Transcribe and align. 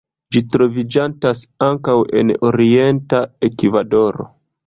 Ĝi 0.35 0.41
troviĝantas 0.53 1.43
ankaŭ 1.67 1.95
en 2.21 2.33
orienta 2.51 3.23
Ekvadoro. 3.51 4.27